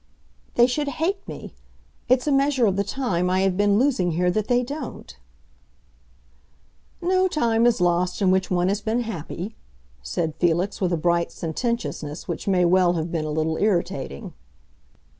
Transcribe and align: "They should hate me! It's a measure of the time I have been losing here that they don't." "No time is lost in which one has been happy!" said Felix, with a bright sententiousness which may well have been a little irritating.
"They 0.55 0.65
should 0.65 0.87
hate 0.87 1.21
me! 1.27 1.53
It's 2.09 2.25
a 2.25 2.31
measure 2.31 2.65
of 2.65 2.75
the 2.75 2.83
time 2.83 3.29
I 3.29 3.41
have 3.41 3.55
been 3.55 3.77
losing 3.77 4.13
here 4.13 4.31
that 4.31 4.47
they 4.47 4.63
don't." 4.63 5.15
"No 7.03 7.27
time 7.27 7.67
is 7.67 7.79
lost 7.79 8.19
in 8.19 8.31
which 8.31 8.49
one 8.49 8.67
has 8.69 8.81
been 8.81 9.01
happy!" 9.01 9.55
said 10.01 10.33
Felix, 10.39 10.81
with 10.81 10.91
a 10.91 10.97
bright 10.97 11.31
sententiousness 11.31 12.27
which 12.27 12.47
may 12.47 12.65
well 12.65 12.93
have 12.93 13.11
been 13.11 13.25
a 13.25 13.29
little 13.29 13.57
irritating. 13.57 14.33